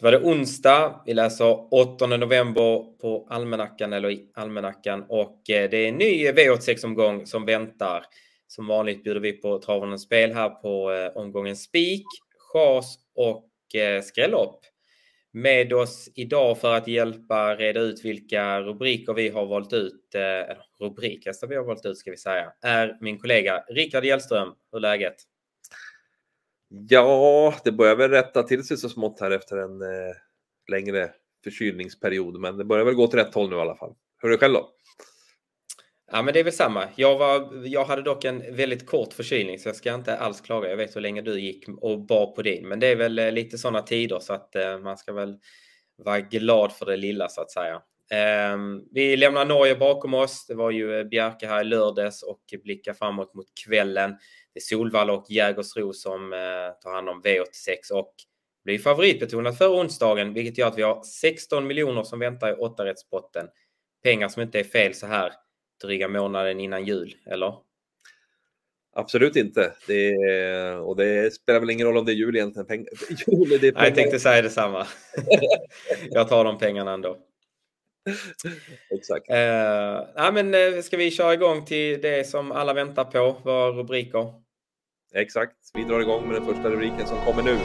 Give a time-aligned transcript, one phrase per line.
[0.00, 1.02] Då var det onsdag.
[1.06, 6.30] Vi läser 8 november på almanackan eller i almanackan och eh, det är en ny
[6.30, 8.04] V86-omgång som väntar.
[8.46, 12.06] Som vanligt bjuder vi på travarnas spel här på eh, omgången Spik,
[12.52, 14.60] Chas och eh, Skrällopp.
[15.32, 20.20] Med oss idag för att hjälpa reda ut vilka rubriker vi har valt ut, eh,
[20.20, 24.48] Rubriker rubrikhästar vi har valt ut ska vi säga, är min kollega Rickard Hjellström.
[24.72, 25.16] Hur är läget?
[26.68, 30.14] Ja, det börjar väl rätta till sig så smått här efter en eh,
[30.70, 31.10] längre
[31.44, 33.94] förkylningsperiod, men det börjar väl gå åt rätt håll nu i alla fall.
[34.22, 34.70] Hur är det själv då?
[36.12, 36.88] Ja, men det är väl samma.
[36.96, 40.70] Jag, var, jag hade dock en väldigt kort förkylning så jag ska inte alls klaga.
[40.70, 43.32] Jag vet hur länge du gick och bar på din, men det är väl eh,
[43.32, 45.38] lite sådana tider så att eh, man ska väl
[46.04, 47.82] vara glad för det lilla så att säga.
[48.10, 48.58] Eh,
[48.90, 50.46] vi lämnar Norge bakom oss.
[50.46, 54.16] Det var ju eh, Bjerke här i lördags och blickar framåt mot kvällen.
[54.58, 56.38] Det är Solvalla och Jägersro som eh,
[56.82, 58.14] tar hand om V86 och
[58.64, 63.46] blir favoritbetonat för onsdagen, vilket gör att vi har 16 miljoner som väntar i åttarättspotten.
[64.02, 65.32] Pengar som inte är fel så här
[65.82, 67.54] dryga månaden innan jul, eller?
[68.96, 69.72] Absolut inte.
[69.86, 72.66] Det är, och det spelar väl ingen roll om det är jul egentligen.
[72.66, 72.86] Peng,
[73.26, 73.84] jul, det pengar.
[73.84, 74.86] Jag tänkte säga detsamma.
[76.10, 77.16] jag tar de pengarna ändå.
[78.90, 79.26] Exakt.
[80.14, 84.47] Ja, men, uh, ska vi köra igång till det som alla väntar på, våra rubriker?
[85.14, 85.56] Exakt.
[85.74, 87.58] Vi drar igång med den första rubriken som kommer nu.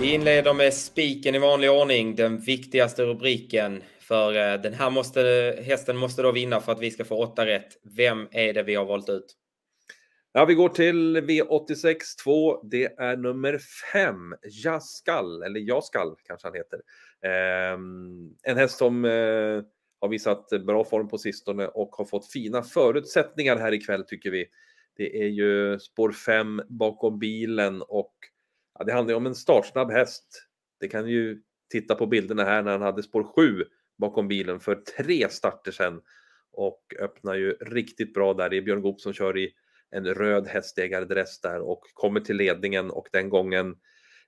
[0.00, 3.82] Vi inleder med spiken i vanlig ordning, den viktigaste rubriken.
[4.00, 5.20] För uh, den här måste,
[5.64, 7.68] hästen måste då vinna för att vi ska få åtta rätt.
[7.96, 9.36] Vem är det vi har valt ut?
[10.32, 12.62] Ja, vi går till V86 2.
[12.62, 13.58] Det är nummer
[13.92, 16.80] 5, Jaskal, eller Jaskal kanske han heter.
[17.24, 17.78] Eh,
[18.42, 19.62] en häst som eh,
[20.00, 24.46] har visat bra form på sistone och har fått fina förutsättningar här ikväll tycker vi.
[24.96, 28.14] Det är ju spår 5 bakom bilen och
[28.78, 30.46] ja, det handlar ju om en startsnabb häst.
[30.80, 33.64] Det kan ju titta på bilderna här när han hade spår 7
[33.98, 36.00] bakom bilen för tre starter sedan
[36.52, 38.48] och öppnar ju riktigt bra där.
[38.48, 39.52] Det är Björn Goop som kör i
[39.90, 43.76] en röd hästägardress där och kommer till ledningen och den gången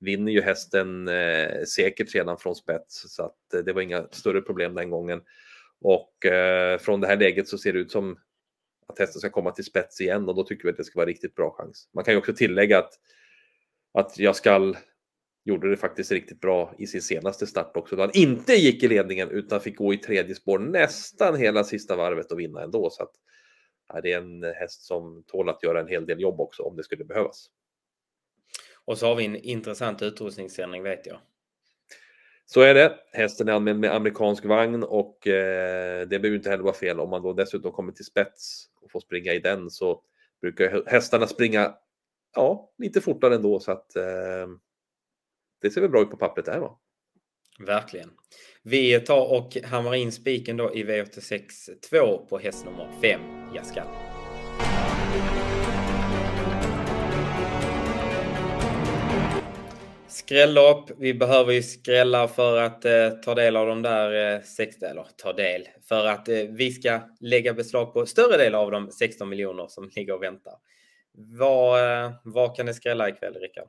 [0.00, 4.40] vinner ju hästen eh, säkert redan från spets så att eh, det var inga större
[4.40, 5.20] problem den gången.
[5.88, 8.18] Och eh, från det här läget så ser det ut som
[8.86, 11.08] att hästen ska komma till spets igen och då tycker vi att det ska vara
[11.08, 11.88] riktigt bra chans.
[11.94, 12.92] Man kan ju också tillägga att,
[13.94, 14.76] att jag skall
[15.44, 17.96] gjorde det faktiskt riktigt bra i sin senaste start också.
[17.96, 21.96] Då han inte gick i ledningen utan fick gå i tredje spår nästan hela sista
[21.96, 22.90] varvet och vinna ändå.
[22.90, 23.12] Så att,
[23.88, 26.76] ja, det är en häst som tål att göra en hel del jobb också om
[26.76, 27.46] det skulle behövas.
[28.84, 31.18] Och så har vi en intressant utrustningssändning vet jag.
[32.46, 32.98] Så är det.
[33.12, 37.00] Hästen är anmäld med amerikansk vagn och eh, det behöver inte heller vara fel.
[37.00, 40.02] Om man då dessutom kommer till spets och får springa i den så
[40.40, 41.74] brukar hästarna springa
[42.34, 44.48] ja, lite fortare ändå så att eh,
[45.62, 46.78] det ser väl bra ut på pappret där va?
[47.58, 48.10] Verkligen.
[48.62, 51.40] Vi tar och hammar in spiken då i V86
[51.90, 53.20] 2 på häst nummer 5,
[53.54, 53.86] Jaskal.
[60.16, 60.90] Skrällopp.
[60.98, 65.06] Vi behöver ju skrälla för att eh, ta del av de där eh, 16, eller
[65.16, 69.28] ta del, för att eh, vi ska lägga beslag på större del av de 16
[69.28, 70.54] miljoner som ligger och väntar.
[71.12, 73.68] Vad, eh, vad kan det skrälla ikväll, Rickard?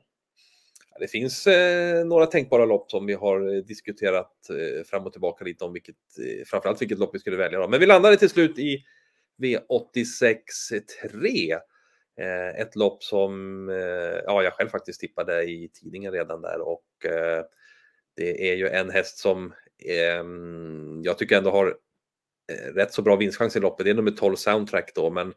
[1.00, 5.44] Det finns eh, några tänkbara lopp som vi har eh, diskuterat eh, fram och tillbaka
[5.44, 7.58] lite om vilket, eh, framförallt vilket lopp vi skulle välja.
[7.58, 7.68] Då.
[7.68, 8.84] Men vi landade till slut i
[9.42, 10.36] V86
[11.12, 11.58] 3.
[12.18, 16.84] Eh, ett lopp som eh, ja, jag själv faktiskt tippade i tidningen redan där och
[17.04, 17.44] eh,
[18.16, 19.54] det är ju en häst som
[19.88, 21.66] ehm, jag tycker ändå har
[22.52, 23.84] eh, rätt så bra vinstchans i loppet.
[23.84, 25.34] Det är nummer 12 Soundtrack då, men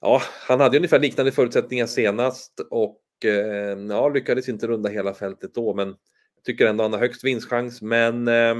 [0.00, 5.54] ja, han hade ungefär liknande förutsättningar senast och eh, ja, lyckades inte runda hela fältet
[5.54, 5.88] då, men
[6.34, 8.54] jag tycker ändå han har högst vinstchans, men eh,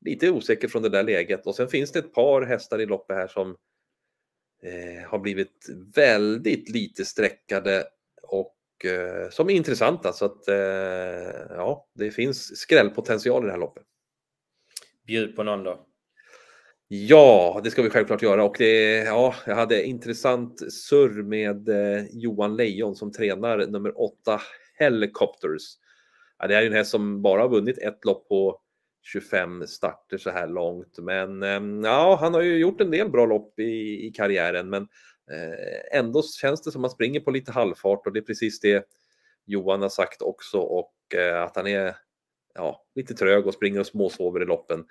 [0.00, 1.46] lite osäker från det där läget.
[1.46, 3.56] Och sen finns det ett par hästar i loppet här som
[4.66, 7.84] eh, har blivit väldigt lite sträckade
[8.22, 10.12] och eh, som är intressanta.
[10.12, 10.56] Så att eh,
[11.50, 13.84] ja, det finns skrällpotential i det här loppet.
[15.06, 15.86] Bjud på någon då.
[16.88, 22.04] Ja, det ska vi självklart göra och det, ja, jag hade intressant surr med eh,
[22.10, 24.40] Johan Lejon som tränar nummer åtta
[24.74, 25.62] Helicopters.
[26.38, 28.60] Ja, det är en häst som bara har vunnit ett lopp på
[29.06, 33.26] 25 starter så här långt, men ehm, ja, han har ju gjort en del bra
[33.26, 34.82] lopp i, i karriären, men
[35.30, 38.60] eh, ändå känns det som att han springer på lite halvfart och det är precis
[38.60, 38.88] det
[39.44, 41.96] Johan har sagt också och eh, att han är
[42.54, 44.84] ja, lite trög och springer och småsover i loppen.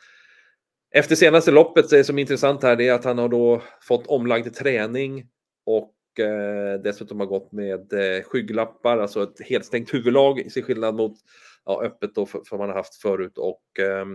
[0.92, 4.08] Efter senaste loppet, det som är intressant här, det är att han har då fått
[4.08, 5.28] omlagd träning
[5.66, 10.64] och eh, dessutom har gått med eh, skygglappar, alltså ett helt stängt huvudlag i sin
[10.64, 11.18] skillnad mot
[11.66, 13.38] ja, öppet då som man har haft förut.
[13.38, 14.06] Och eh,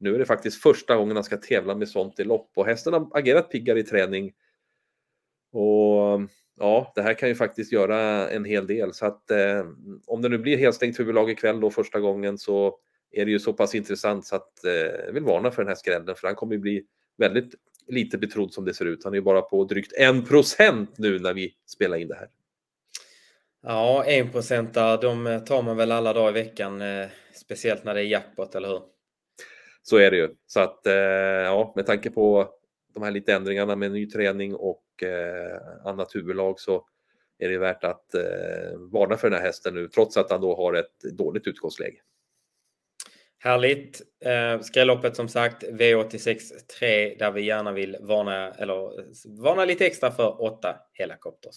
[0.00, 2.50] nu är det faktiskt första gången han ska tävla med sånt i lopp.
[2.56, 4.32] Och hästen har agerat piggare i träning.
[5.52, 6.20] Och
[6.58, 8.94] ja, det här kan ju faktiskt göra en hel del.
[8.94, 9.66] Så att eh,
[10.06, 12.78] om det nu blir helstängt huvudlag ikväll då första gången så
[13.10, 14.72] är det ju så pass intressant så att eh,
[15.06, 16.84] jag vill varna för den här skrällen för han kommer ju bli
[17.18, 17.54] väldigt
[17.88, 19.04] lite betrodd som det ser ut.
[19.04, 22.28] Han är ju bara på drygt en procent nu när vi spelar in det här.
[23.62, 28.00] Ja, en procentare, de tar man väl alla dagar i veckan, eh, speciellt när det
[28.00, 28.82] är jackpot, eller hur?
[29.82, 30.28] Så är det ju.
[30.46, 32.48] Så att eh, ja, med tanke på
[32.94, 36.84] de här lite ändringarna med ny träning och eh, annat huvudlag så
[37.38, 40.56] är det värt att eh, varna för den här hästen nu, trots att han då
[40.56, 41.98] har ett dåligt utgångsläge.
[43.40, 44.02] Härligt!
[44.24, 46.38] Eh, skrälloppet som sagt V86
[46.78, 48.90] 3 där vi gärna vill varna, eller,
[49.42, 51.56] varna lite extra för 8 Helicopters.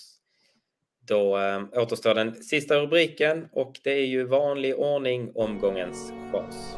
[1.08, 6.78] Då eh, återstår den sista rubriken och det är ju vanlig ordning omgångens chans.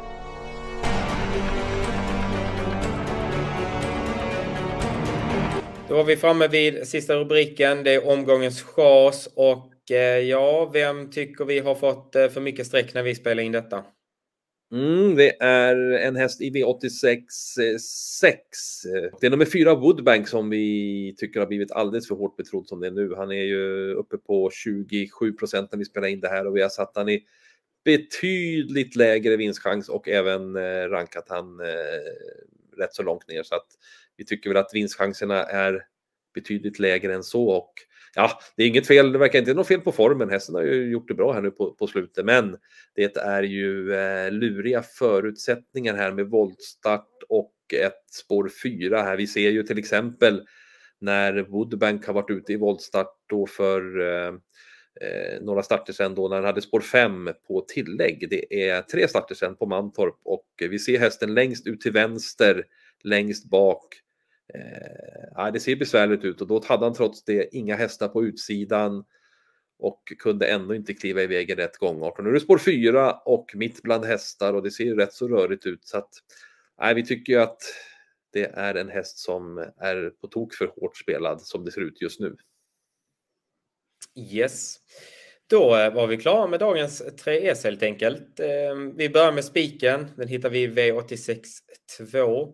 [5.89, 7.83] Då var vi framme vid sista rubriken.
[7.83, 12.67] Det är omgångens chas och eh, ja, vem tycker vi har fått eh, för mycket
[12.67, 13.83] streck när vi spelar in detta?
[14.71, 17.21] Mm, det är en häst i V86
[18.19, 18.47] 6.
[19.21, 22.79] Det är nummer fyra Woodbank som vi tycker har blivit alldeles för hårt betrodd som
[22.79, 23.13] det är nu.
[23.15, 26.61] Han är ju uppe på 27 procent när vi spelar in det här och vi
[26.61, 27.23] har satt han i
[27.85, 33.67] betydligt lägre vinstchans och även eh, rankat han eh, rätt så långt ner så att
[34.17, 35.85] vi tycker väl att vinstchanserna är
[36.33, 37.73] betydligt lägre än så och
[38.15, 40.29] ja, det är inget fel, det verkar inte något fel på formen.
[40.29, 42.57] Hästen har ju gjort det bra här nu på, på slutet, men
[42.95, 49.17] det är ju eh, luriga förutsättningar här med voltstart och ett spår 4 här.
[49.17, 50.43] Vi ser ju till exempel
[51.01, 54.33] när Woodbank har varit ute i voltstart då för eh,
[55.01, 58.27] eh några starter sedan då när han hade spår 5 på tillägg.
[58.29, 62.63] Det är tre starter sedan på Mantorp och vi ser hästen längst ut till vänster,
[63.03, 63.87] längst bak
[64.53, 69.05] Eh, det ser besvärligt ut och då hade han trots det inga hästar på utsidan
[69.79, 72.17] och kunde ändå inte kliva iväg i rätt gångart.
[72.17, 75.13] Och nu är det spår 4 och mitt bland hästar och det ser ju rätt
[75.13, 75.87] så rörigt ut.
[75.87, 76.09] Så att,
[76.79, 77.61] nej, vi tycker ju att
[78.33, 82.01] det är en häst som är på tok för hårt spelad som det ser ut
[82.01, 82.35] just nu.
[84.15, 84.75] Yes.
[85.47, 88.39] Då eh, var vi klara med dagens 3S helt enkelt.
[88.39, 90.07] Eh, vi börjar med spiken.
[90.17, 91.41] Den hittar vi i V86
[92.11, 92.53] 2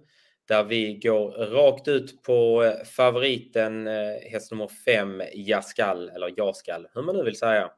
[0.50, 6.88] där vi går rakt ut på eh, favoriten eh, häst nummer 5, Jaskall, eller Jaskall,
[6.94, 7.72] hur man nu vill säga.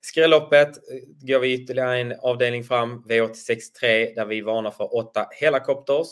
[0.00, 6.08] Skrälloppet eh, går vi ytterligare en avdelning fram, V86.3, där vi varnar för 8 helikopters.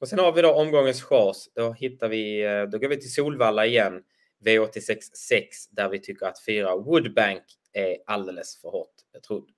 [0.00, 1.48] Och sen har vi då omgångens chas.
[1.54, 2.42] Då hittar vi,
[2.72, 4.02] då går vi till Solvalla igen,
[4.44, 7.42] V86.6, där vi tycker att fyra Woodbank
[7.72, 9.50] är alldeles för hårt betrodd.